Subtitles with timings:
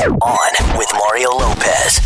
[0.00, 1.98] On with Mario Lopez.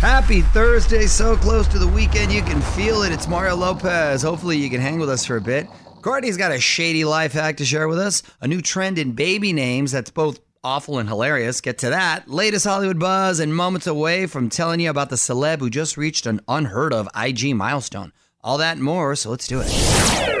[0.00, 3.12] Happy Thursday, so close to the weekend you can feel it.
[3.12, 4.20] It's Mario Lopez.
[4.22, 5.68] Hopefully, you can hang with us for a bit.
[6.02, 9.52] Courtney's got a shady life hack to share with us, a new trend in baby
[9.52, 11.60] names that's both awful and hilarious.
[11.60, 12.28] Get to that.
[12.28, 16.26] Latest Hollywood buzz and moments away from telling you about the celeb who just reached
[16.26, 18.12] an unheard of IG milestone.
[18.42, 20.35] All that and more, so let's do it.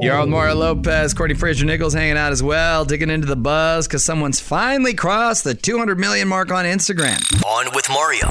[0.00, 3.86] You're on Mario Lopez, Courtney Fraser Nichols hanging out as well, digging into the buzz
[3.86, 7.18] because someone's finally crossed the 200 million mark on Instagram.
[7.44, 8.26] On with Mario.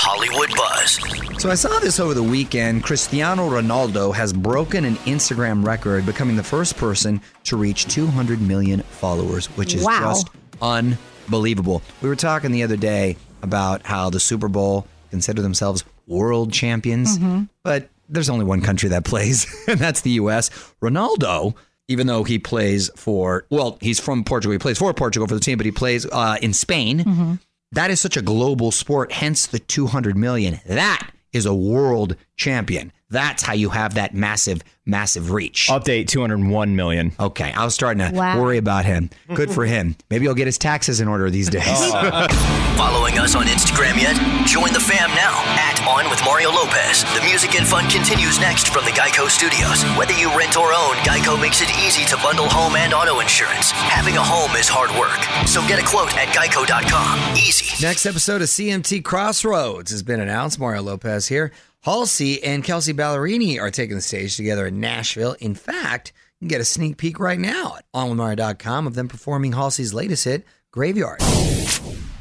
[0.00, 0.98] Hollywood Buzz.
[1.42, 2.82] So I saw this over the weekend.
[2.84, 8.80] Cristiano Ronaldo has broken an Instagram record, becoming the first person to reach 200 million
[8.82, 10.00] followers, which is Wow.
[10.14, 10.28] just
[10.62, 11.82] unbelievable.
[12.00, 17.18] We were talking the other day about how the Super Bowl consider themselves world champions,
[17.18, 17.44] mm-hmm.
[17.62, 20.50] but there's only one country that plays, and that's the U.S.
[20.82, 21.54] Ronaldo.
[21.90, 24.52] Even though he plays for, well, he's from Portugal.
[24.52, 27.38] He plays for Portugal for the team, but he plays uh, in Spain.
[27.72, 30.60] That is such a global sport, hence the 200 million.
[30.66, 32.92] That is a world champion.
[33.10, 35.68] That's how you have that massive, massive reach.
[35.70, 37.12] Update 201 million.
[37.18, 38.38] Okay, I was starting to Wow.
[38.40, 39.08] worry about him.
[39.32, 39.96] Good for him.
[40.10, 41.64] Maybe he'll get his taxes in order these days.
[41.66, 42.26] Oh.
[42.76, 44.14] Following us on Instagram yet?
[44.46, 47.02] Join the fam now at On with Mario Lopez.
[47.16, 49.82] The music and fun continues next from the Geico Studios.
[49.96, 53.70] Whether you rent or own, Geico makes it easy to bundle home and auto insurance.
[53.72, 57.36] Having a home is hard work, so get a quote at geico.com.
[57.38, 57.72] Easy.
[57.84, 60.60] Next episode of CMT Crossroads has been announced.
[60.60, 61.52] Mario Lopez here.
[61.82, 65.36] Halsey and Kelsea Ballerini are taking the stage together in Nashville.
[65.40, 69.52] In fact, you can get a sneak peek right now at onwithmario.com of them performing
[69.52, 71.22] Halsey's latest hit, Graveyard.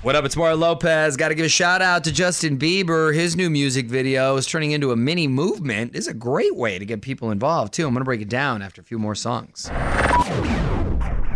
[0.03, 0.25] What up?
[0.25, 1.17] It's Mario Lopez.
[1.17, 3.13] Got to give a shout out to Justin Bieber.
[3.13, 5.95] His new music video is turning into a mini movement.
[5.95, 7.87] It's a great way to get people involved, too.
[7.87, 9.69] I'm going to break it down after a few more songs.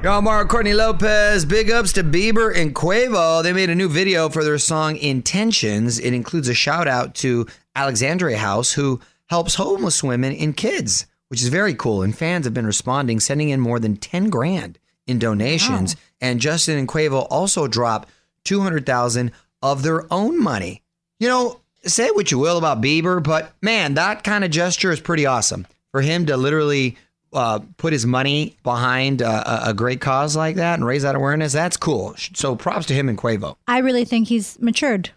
[0.04, 1.46] Yo, Mario Courtney Lopez.
[1.46, 3.44] Big ups to Bieber and Quavo.
[3.44, 6.00] They made a new video for their song Intentions.
[6.00, 11.42] It includes a shout out to Alexandria House, who helps homeless women and kids, which
[11.42, 12.02] is very cool.
[12.02, 14.78] And fans have been responding, sending in more than 10 grand
[15.08, 15.96] in donations.
[16.20, 18.10] And Justin and Quavo also dropped
[18.46, 19.31] 200,000
[19.62, 20.81] of their own money.
[21.20, 25.00] You know, say what you will about Bieber, but man, that kind of gesture is
[25.00, 25.68] pretty awesome.
[25.92, 26.98] For him to literally
[27.34, 31.16] uh, put his money behind uh, a, a great cause like that and raise that
[31.16, 32.16] awareness, that's cool.
[32.18, 33.56] So props to him and Quavo.
[33.68, 35.12] I really think he's matured.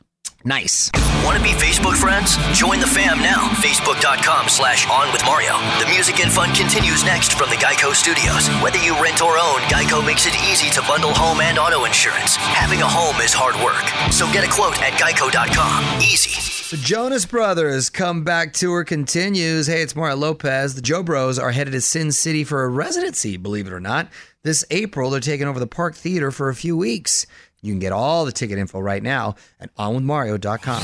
[0.44, 0.91] Nice.
[1.24, 2.36] Want to be Facebook friends?
[2.52, 3.48] Join the fam now.
[3.64, 5.56] Facebook.com slash On with Mario.
[5.80, 8.48] The music and fun continues next from the Geico Studios.
[8.62, 12.36] Whether you rent or own, Geico makes it easy to bundle home and auto insurance.
[12.36, 16.02] Having a home is hard work, so get a quote at geico.com.
[16.02, 16.76] Easy.
[16.76, 19.66] The Jonas Brothers comeback tour continues.
[19.66, 20.74] Hey, it's Mario Lopez.
[20.74, 24.08] The Joe Bros are headed to Sin City for a residency, believe it or not.
[24.42, 27.26] This April, they're taking over the Park Theater for a few weeks.
[27.64, 30.82] You can get all the ticket info right now at onwithmario.com.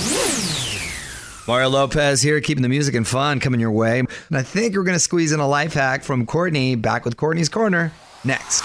[1.46, 3.98] Mario Lopez here, keeping the music and fun coming your way.
[3.98, 7.18] And I think we're going to squeeze in a life hack from Courtney, back with
[7.18, 7.92] Courtney's Corner,
[8.24, 8.64] next.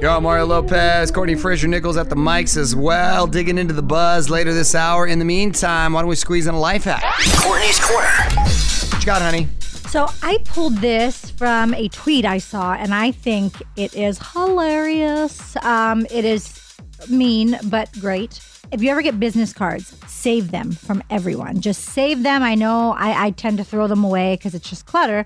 [0.00, 4.30] Yo, Mario Lopez, Courtney Fraser Nichols at the mics as well, digging into the buzz
[4.30, 5.08] later this hour.
[5.08, 7.02] In the meantime, why don't we squeeze in a life hack?
[7.38, 8.06] Courtney's Corner.
[8.06, 9.48] What you got, honey?
[9.90, 15.56] So I pulled this from a tweet I saw, and I think it is hilarious.
[15.64, 16.76] Um, it is
[17.08, 18.40] mean, but great.
[18.70, 21.60] If you ever get business cards, save them from everyone.
[21.60, 22.40] Just save them.
[22.44, 25.24] I know I, I tend to throw them away because it's just clutter,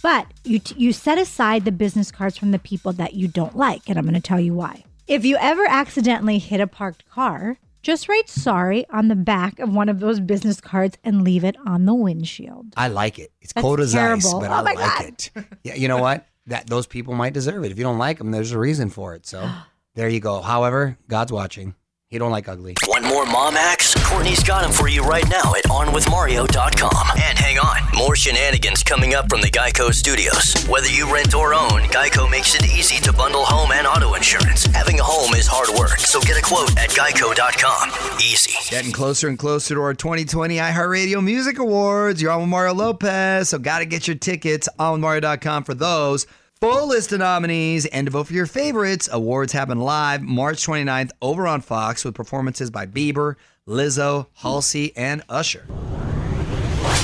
[0.00, 3.58] but you t- you set aside the business cards from the people that you don't
[3.58, 4.84] like, and I'm going to tell you why.
[5.06, 9.74] If you ever accidentally hit a parked car, just write sorry on the back of
[9.74, 12.74] one of those business cards and leave it on the windshield.
[12.76, 13.32] I like it.
[13.40, 15.04] It's That's cold as ice, but Oh I like God.
[15.04, 15.30] it.
[15.64, 16.26] Yeah, you know what?
[16.46, 17.72] That those people might deserve it.
[17.72, 19.26] If you don't like them, there's a reason for it.
[19.26, 19.48] So
[19.94, 20.40] there you go.
[20.40, 21.74] However, God's watching.
[22.10, 22.72] He don't like ugly.
[22.86, 23.94] One more mom hacks?
[24.02, 27.06] Courtney's got them for you right now at onwithmario.com.
[27.22, 30.54] And hang on, more shenanigans coming up from the Geico Studios.
[30.68, 34.64] Whether you rent or own, Geico makes it easy to bundle home and auto insurance.
[34.64, 38.18] Having a home is hard work, so get a quote at geico.com.
[38.20, 38.54] Easy.
[38.74, 42.22] Getting closer and closer to our 2020 iHeartRadio Music Awards.
[42.22, 46.26] You're on with Mario Lopez, so got to get your tickets on Mario.com for those.
[46.60, 49.08] Full list of nominees and to vote for your favorites.
[49.12, 53.36] Awards happen live March 29th over on Fox with performances by Bieber,
[53.68, 55.62] Lizzo, Halsey, and Usher.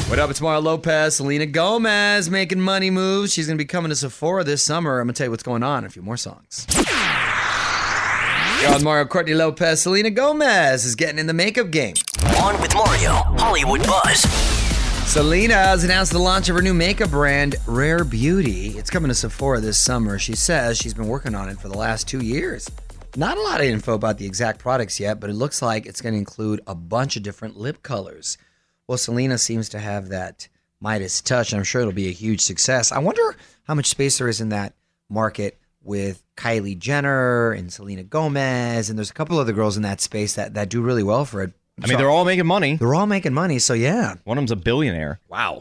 [0.08, 0.28] What up?
[0.28, 1.16] It's Mario Lopez.
[1.16, 3.32] Selena Gomez making money moves.
[3.32, 4.98] She's going to be coming to Sephora this summer.
[4.98, 6.66] I'm going to tell you what's going on in a few more songs.
[8.66, 9.82] On Mario Courtney Lopez.
[9.82, 11.94] Selena Gomez is getting in the makeup game.
[12.42, 14.43] On with Mario, Hollywood Buzz.
[15.14, 18.70] Selena has announced the launch of her new makeup brand, Rare Beauty.
[18.70, 20.18] It's coming to Sephora this summer.
[20.18, 22.68] She says she's been working on it for the last two years.
[23.14, 26.00] Not a lot of info about the exact products yet, but it looks like it's
[26.00, 28.38] going to include a bunch of different lip colors.
[28.88, 30.48] Well, Selena seems to have that
[30.80, 32.90] Midas touch, and I'm sure it'll be a huge success.
[32.90, 33.36] I wonder
[33.68, 34.74] how much space there is in that
[35.08, 40.00] market with Kylie Jenner and Selena Gomez, and there's a couple other girls in that
[40.00, 41.52] space that, that do really well for it.
[41.82, 42.76] I mean, they're all making money.
[42.76, 44.14] They're all making money, so yeah.
[44.24, 45.18] One of them's a billionaire.
[45.28, 45.58] Wow.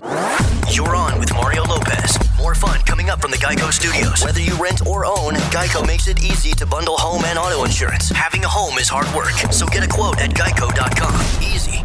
[0.72, 2.18] You're on with Mario Lopez.
[2.38, 4.24] More fun coming up from the Geico Studios.
[4.24, 8.10] Whether you rent or own, Geico makes it easy to bundle home and auto insurance.
[8.10, 11.44] Having a home is hard work, so get a quote at geico.com.
[11.44, 11.84] Easy.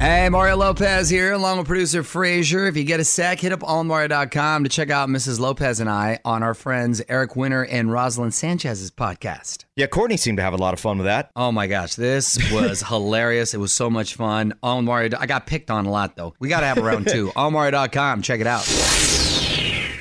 [0.00, 2.66] Hey, Mario Lopez here, along with producer Frazier.
[2.66, 5.40] If you get a sec, hit up allmario.com to check out Mrs.
[5.40, 9.64] Lopez and I on our friends Eric Winter and Roselyn Sanchez's podcast.
[9.74, 11.32] Yeah, Courtney seemed to have a lot of fun with that.
[11.34, 13.54] Oh my gosh, this was hilarious.
[13.54, 14.54] It was so much fun.
[14.62, 16.32] All Mario, I got picked on a lot though.
[16.38, 17.28] We got to have a round two.
[17.36, 18.62] Allmario.com, check it out.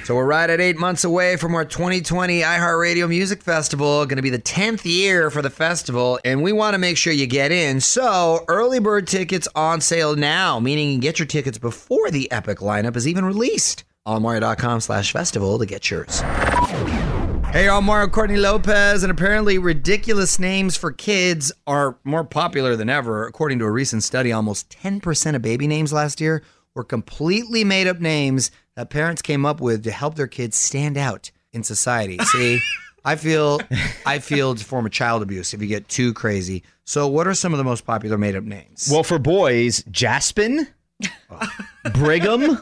[0.08, 4.06] So we're right at eight months away from our 2020 iHeartRadio Music Festival.
[4.06, 7.12] Going to be the 10th year for the festival, and we want to make sure
[7.12, 7.82] you get in.
[7.82, 12.32] So early bird tickets on sale now, meaning you can get your tickets before the
[12.32, 13.84] epic lineup is even released.
[14.08, 16.22] Allmario.com slash festival to get yours.
[17.52, 22.90] Hey, I'm Mario Courtney Lopez, and apparently ridiculous names for kids are more popular than
[22.90, 23.28] ever.
[23.28, 26.44] According to a recent study, almost 10% of baby names last year
[26.74, 30.98] were completely made up names that parents came up with to help their kids stand
[30.98, 32.20] out in society.
[32.20, 32.60] See,
[33.04, 33.60] I feel
[34.06, 36.64] I feel it's a form of child abuse if you get too crazy.
[36.86, 38.88] So, what are some of the most popular made up names?
[38.90, 40.68] Well, for boys, Jaspin,
[41.94, 42.62] Brigham,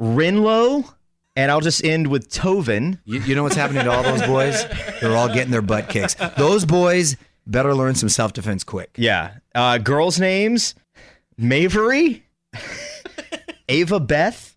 [0.00, 0.92] Rinlow,
[1.36, 2.98] and I'll just end with Tovin.
[3.04, 4.64] You, you know what's happening to all those boys?
[5.00, 6.16] They're all getting their butt kicks.
[6.36, 7.16] Those boys
[7.46, 8.90] better learn some self defense quick.
[8.96, 9.34] Yeah.
[9.54, 10.74] Uh, girls' names
[11.40, 12.22] Mavery,
[13.68, 14.51] Ava Beth,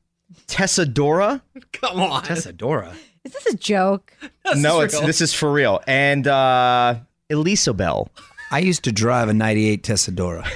[0.47, 1.41] Tessadora.
[1.73, 2.23] Come on.
[2.23, 2.93] Tessadora.
[3.23, 4.13] Is this a joke?
[4.55, 5.05] no, it's real.
[5.05, 5.81] this is for real.
[5.87, 6.95] And uh,
[7.29, 8.09] Elisabel.
[8.51, 10.47] I used to drive a 98 Tessadora.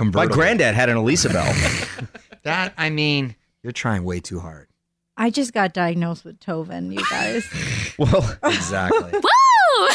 [0.14, 1.52] My granddad had an Elisabel.
[2.42, 4.68] That, I mean, you're trying way too hard.
[5.14, 7.44] I just got diagnosed with Tovin, you guys.
[7.98, 9.12] well, Exactly.
[9.12, 9.88] Woo!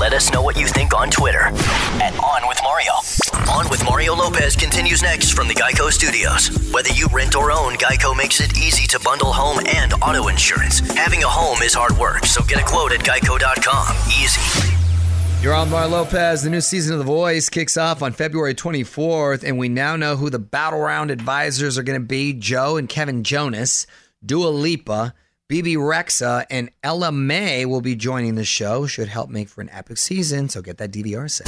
[0.00, 2.90] Let us know what you think on Twitter at On With Mario.
[3.48, 6.48] On With Mario Lopez continues next from the Geico Studios.
[6.72, 10.80] Whether you rent or own, Geico makes it easy to bundle home and auto insurance.
[10.94, 13.96] Having a home is hard work, so get a quote at geico.com.
[14.08, 14.74] Easy.
[15.42, 16.42] You're on Mar Lopez.
[16.42, 20.16] The new season of The Voice kicks off on February 24th, and we now know
[20.16, 23.86] who the battle round advisors are going to be Joe and Kevin Jonas,
[24.24, 25.12] Dua Lipa,
[25.46, 28.86] Bebe Rexha, and Ella Mai will be joining the show.
[28.86, 31.46] Should help make for an epic season, so get that DVR set.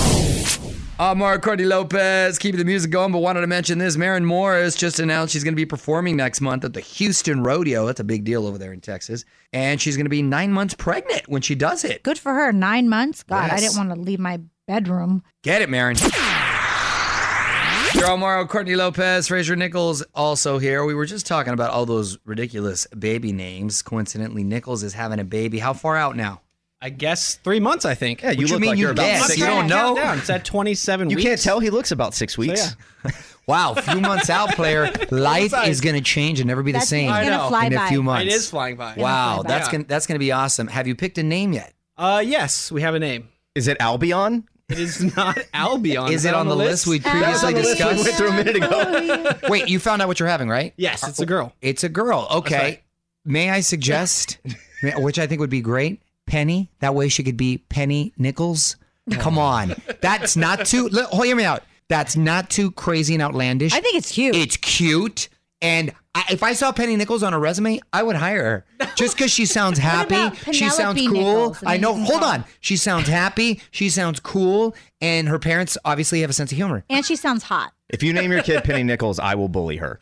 [0.99, 3.97] I'm Mark Courtney Lopez, keeping the music going, but wanted to mention this.
[3.97, 7.87] Maren Morris just announced she's going to be performing next month at the Houston Rodeo.
[7.87, 9.25] That's a big deal over there in Texas.
[9.55, 12.03] And she's going to be nine months pregnant when she does it.
[12.03, 12.53] Good for her.
[12.53, 13.23] Nine months.
[13.23, 15.23] God, I didn't want to leave my bedroom.
[15.43, 15.97] Get it, Maren.
[17.97, 20.85] You're all Mario Courtney Lopez, Fraser Nichols also here.
[20.85, 23.81] We were just talking about all those ridiculous baby names.
[23.81, 25.59] Coincidentally, Nichols is having a baby.
[25.59, 26.43] How far out now?
[26.83, 28.21] I guess three months, I think.
[28.23, 29.27] yeah, you What you look mean like you you're about guess?
[29.29, 29.39] six.
[29.39, 29.95] You don't know?
[29.95, 30.19] Countdown.
[30.19, 31.27] It's at 27 You weeks.
[31.27, 31.59] can't tell.
[31.59, 32.77] He looks about six So, weeks.
[33.05, 33.11] yeah.
[33.49, 34.91] Wow, few months out, player.
[35.13, 37.49] Life is going to change and never be the That's same I gonna know.
[37.49, 37.89] fly in a by.
[37.89, 38.27] few months.
[38.27, 38.95] It is flying by.
[38.97, 39.49] Wow, fly by.
[39.49, 39.73] that's Yeah.
[39.73, 40.67] gonna that's gonna be awesome.
[40.67, 41.73] Have you picked a name yet?
[41.97, 43.29] Uh, yes, we have a name.
[43.55, 44.49] Is it Albion?
[44.69, 46.13] It is not Albion.
[46.13, 48.05] Is it on the list we previously the we discussed?
[48.05, 49.33] went through a minute ago.
[49.49, 50.75] Wait, you found out what you're having, right?
[50.76, 51.52] Yes, it's a girl.
[51.62, 52.26] It's a girl.
[52.31, 52.59] Okay.
[52.59, 52.83] right.
[53.25, 54.38] May I suggest,
[54.99, 56.71] which I think would be great, Penny?
[56.81, 58.76] That way she could be Penny Nichols.
[59.12, 59.17] Oh.
[59.17, 59.75] Come on.
[60.00, 61.62] That's not too, li- hold, oh, hear me out.
[61.88, 63.73] That's not too crazy and outlandish.
[63.73, 64.35] I think it's cute.
[64.35, 65.29] it's cute.
[65.66, 69.16] And I, if I saw Penny Nichols on a resume, I would hire her just
[69.16, 70.35] because she sounds happy.
[70.52, 71.11] She sounds cool.
[71.12, 71.62] Nichols?
[71.66, 71.94] I know.
[71.94, 72.44] Hold on.
[72.61, 73.61] She sounds happy.
[73.70, 74.75] She sounds cool.
[75.00, 76.85] And her parents obviously have a sense of humor.
[76.88, 77.73] and she sounds hot.
[77.88, 79.99] If you name your kid Penny Nichols, I will bully her.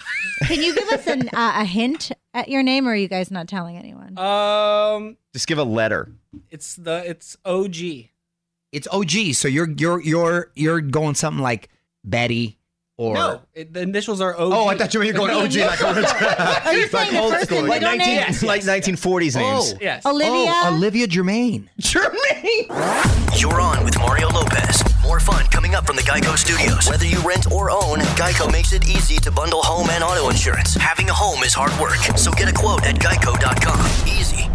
[0.47, 3.31] Can you give us an, uh, a hint at your name, or are you guys
[3.31, 4.19] not telling anyone?
[4.19, 6.11] Um, Just give a letter.
[6.51, 7.77] it's the it's OG.
[8.73, 9.35] It's OG.
[9.35, 11.69] So you're you're you're you're going something like
[12.05, 12.59] Betty
[12.97, 14.53] or No, it, the initials are OG.
[14.53, 15.83] Oh, I thought you were going OG like
[16.67, 18.27] Are you saying the first like, 19, name?
[18.43, 19.75] like 1940s names.
[19.75, 19.79] Oh.
[19.81, 20.07] Yes.
[20.07, 20.53] Olivia.
[20.55, 21.71] Oh, Olivia Germain.
[21.79, 22.69] Germany.
[23.37, 24.83] You're on with Mario Lopez.
[25.03, 26.89] More fun coming up from the Geico Studios.
[26.89, 30.75] Whether you rent or own, Geico makes it easy to bundle home and auto insurance.
[30.75, 34.09] Having a home is hard work, so get a quote at geico.com.
[34.09, 34.49] Easy.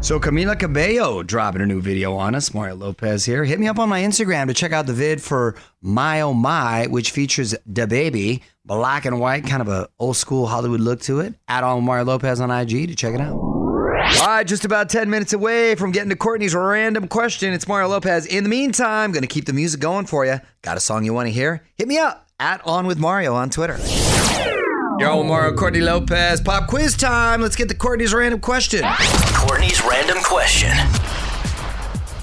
[0.00, 2.54] So Camila Cabello dropping a new video on us.
[2.54, 3.44] Mario Lopez here.
[3.44, 6.86] Hit me up on my Instagram to check out the vid for My Oh My,
[6.86, 11.34] which features DaBaby, black and white, kind of a old school Hollywood look to it.
[11.48, 13.34] Add on Mario Lopez on IG to check it out.
[13.34, 17.52] All right, just about 10 minutes away from getting to Courtney's random question.
[17.52, 18.24] It's Mario Lopez.
[18.24, 20.38] In the meantime, going to keep the music going for you.
[20.62, 21.64] Got a song you want to hear?
[21.74, 23.76] Hit me up at On With Mario on Twitter.
[24.98, 26.40] Yo, Mario, Courtney Lopez.
[26.40, 27.40] Pop quiz time.
[27.40, 28.82] Let's get to Courtney's random question.
[29.34, 30.76] Courtney's random question.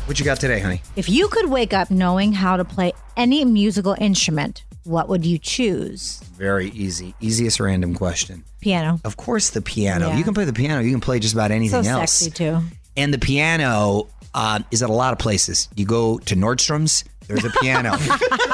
[0.07, 0.81] What you got today, honey?
[0.97, 5.37] If you could wake up knowing how to play any musical instrument, what would you
[5.37, 6.19] choose?
[6.37, 7.15] Very easy.
[7.21, 8.43] Easiest random question.
[8.59, 8.99] Piano.
[9.05, 10.09] Of course, the piano.
[10.09, 10.17] Yeah.
[10.17, 10.81] You can play the piano.
[10.81, 12.11] You can play just about So anything else.
[12.11, 12.59] sexy too.
[12.97, 15.69] And the piano uh, is at a lot of places.
[15.75, 17.95] You go to Nordstrom's, there's a piano.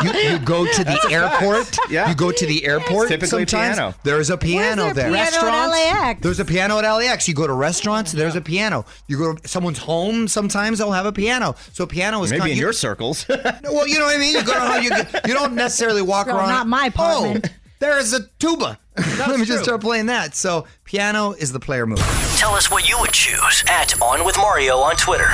[0.04, 1.78] you, you go to the airport.
[1.90, 2.10] Yeah.
[2.10, 3.10] You go to the airport.
[3.10, 3.96] Typically a sometimes, piano.
[4.04, 5.08] There's a piano there there.
[5.10, 5.72] a piano Restaurants.
[5.72, 6.22] LAX?
[6.22, 7.28] There's a piano at LAX.
[7.28, 8.12] You go to restaurants.
[8.12, 8.86] There's a piano.
[9.08, 10.28] You go to someone's home.
[10.28, 11.56] Sometimes they'll have a piano.
[11.74, 13.26] So piano is Maybe kind in you- your circles.
[13.64, 14.36] well, you know what I mean.
[14.36, 14.84] You go to home.
[14.84, 14.92] You,
[15.28, 16.50] you don't necessarily walk Girl, around.
[16.50, 17.48] not my apartment.
[17.50, 18.78] Oh, there's a tuba.
[19.18, 20.36] Let me just start playing that.
[20.36, 22.00] So piano is the player move.
[22.38, 25.30] Tell us what you would choose at On With Mario on Twitter.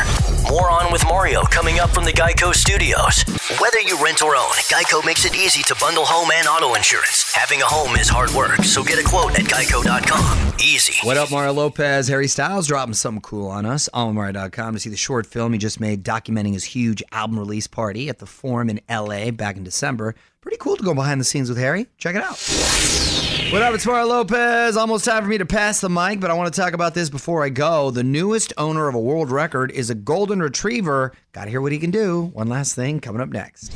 [0.50, 3.24] More On With Mario coming up from the Geico Studios.
[3.60, 7.34] Whether you rent or own, Geico makes it easy to bundle home and auto insurance.
[7.34, 10.54] Having a home is hard work, so get a quote at geico.com.
[10.60, 10.96] Easy.
[11.06, 12.08] What up, Mario Lopez?
[12.08, 13.90] Harry Styles dropping something cool on us.
[13.94, 18.10] OnWithMario.com to see the short film he just made documenting his huge album release party
[18.10, 20.16] at the Forum in LA back in December.
[20.42, 21.88] Pretty cool to go behind the scenes with Harry.
[21.98, 23.37] Check it out.
[23.50, 24.76] What up, it's Mario Lopez.
[24.76, 27.10] Almost time for me to pass the mic, but I want to talk about this
[27.10, 27.92] before I go.
[27.92, 31.14] The newest owner of a world record is a golden retriever.
[31.32, 32.24] Got to hear what he can do.
[32.34, 33.74] One last thing coming up next.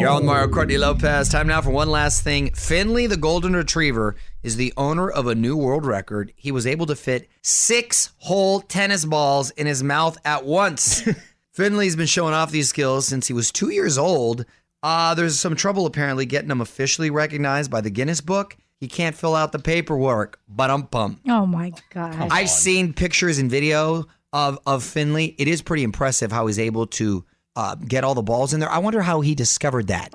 [0.00, 1.28] You're on Mario Courtney Lopez.
[1.28, 2.50] Time now for one last thing.
[2.54, 6.32] Finley, the golden retriever, is the owner of a new world record.
[6.34, 11.08] He was able to fit six whole tennis balls in his mouth at once.
[11.52, 14.44] Finley's been showing off these skills since he was two years old.
[14.84, 18.54] Uh, there's some trouble apparently getting him officially recognized by the Guinness Book.
[18.78, 21.20] He can't fill out the paperwork, but um pump.
[21.26, 22.28] Oh my god.
[22.30, 25.34] I've seen pictures and video of of Finley.
[25.38, 27.24] It is pretty impressive how he's able to
[27.56, 28.68] uh, get all the balls in there.
[28.68, 30.10] I wonder how he discovered that.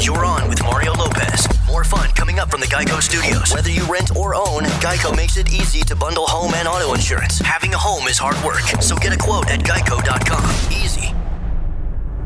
[0.00, 1.46] You're on with Mario Lopez.
[1.68, 3.54] More fun coming up from the Geico Studios.
[3.54, 7.38] Whether you rent or own, Geico makes it easy to bundle home and auto insurance.
[7.38, 10.72] Having a home is hard work, so get a quote at geico.com.
[10.72, 11.01] Easy.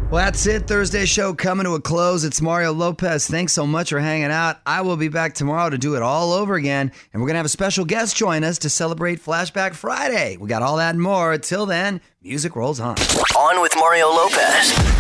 [0.09, 0.69] Well, that's it.
[0.69, 2.23] Thursday show coming to a close.
[2.23, 3.27] It's Mario Lopez.
[3.27, 4.61] Thanks so much for hanging out.
[4.65, 6.93] I will be back tomorrow to do it all over again.
[7.13, 10.37] And we're going to have a special guest join us to celebrate Flashback Friday.
[10.37, 11.37] We got all that and more.
[11.39, 12.95] Till then, music rolls on.
[13.37, 14.96] On with Mario Lopez.